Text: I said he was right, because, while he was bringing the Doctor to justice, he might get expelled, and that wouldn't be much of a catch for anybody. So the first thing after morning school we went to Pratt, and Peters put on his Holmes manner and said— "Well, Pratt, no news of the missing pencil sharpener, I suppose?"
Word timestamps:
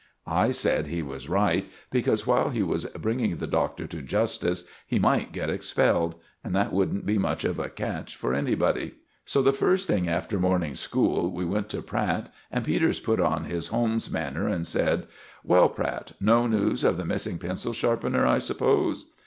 I 0.25 0.49
said 0.49 0.87
he 0.87 1.03
was 1.03 1.29
right, 1.29 1.69
because, 1.91 2.25
while 2.25 2.49
he 2.49 2.63
was 2.63 2.85
bringing 2.85 3.35
the 3.35 3.45
Doctor 3.45 3.85
to 3.85 4.01
justice, 4.01 4.63
he 4.87 4.97
might 4.97 5.31
get 5.31 5.51
expelled, 5.51 6.15
and 6.43 6.55
that 6.55 6.73
wouldn't 6.73 7.05
be 7.05 7.19
much 7.19 7.43
of 7.43 7.59
a 7.59 7.69
catch 7.69 8.15
for 8.15 8.33
anybody. 8.33 8.95
So 9.25 9.43
the 9.43 9.53
first 9.53 9.85
thing 9.87 10.09
after 10.09 10.39
morning 10.39 10.73
school 10.73 11.31
we 11.31 11.45
went 11.45 11.69
to 11.69 11.83
Pratt, 11.83 12.33
and 12.51 12.65
Peters 12.65 12.99
put 12.99 13.19
on 13.19 13.43
his 13.43 13.67
Holmes 13.67 14.09
manner 14.09 14.47
and 14.47 14.65
said— 14.65 15.05
"Well, 15.43 15.69
Pratt, 15.69 16.13
no 16.19 16.47
news 16.47 16.83
of 16.83 16.97
the 16.97 17.05
missing 17.05 17.37
pencil 17.37 17.71
sharpener, 17.71 18.25
I 18.25 18.39
suppose?" 18.39 19.05